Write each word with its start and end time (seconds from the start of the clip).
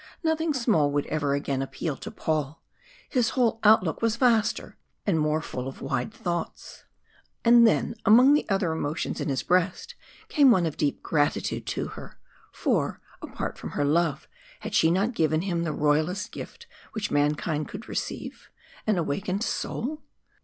Nothing 0.23 0.51
small 0.51 0.89
would 0.89 1.05
ever 1.05 1.35
again 1.35 1.61
appeal 1.61 1.95
to 1.97 2.09
Paul. 2.09 2.63
His 3.07 3.29
whole 3.37 3.59
outlook 3.63 4.01
was 4.01 4.15
vaster 4.15 4.75
and 5.05 5.19
more 5.19 5.43
full 5.43 5.67
of 5.67 5.79
wide 5.79 6.11
thoughts. 6.11 6.85
And 7.45 7.67
then 7.67 7.93
among 8.03 8.33
the 8.33 8.49
other 8.49 8.71
emotions 8.71 9.21
in 9.21 9.29
his 9.29 9.43
breast 9.43 9.93
came 10.27 10.49
one 10.49 10.65
of 10.65 10.75
deep 10.75 11.03
gratitude 11.03 11.67
to 11.67 11.89
her. 11.89 12.19
For, 12.51 12.99
apart 13.21 13.59
from 13.59 13.73
her 13.77 13.85
love, 13.85 14.27
had 14.61 14.73
she 14.73 14.89
not 14.89 15.13
given 15.13 15.41
him 15.43 15.61
the 15.65 15.71
royalest 15.71 16.31
gift 16.31 16.65
which 16.93 17.11
mankind 17.11 17.67
could 17.67 17.87
receive 17.87 18.49
an 18.87 18.97
awakened 18.97 19.43
soul? 19.43 20.01